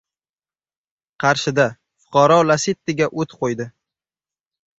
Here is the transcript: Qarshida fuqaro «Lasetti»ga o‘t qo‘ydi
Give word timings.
Qarshida 1.23 1.65
fuqaro 2.07 2.39
«Lasetti»ga 2.53 3.11
o‘t 3.25 3.37
qo‘ydi 3.45 3.71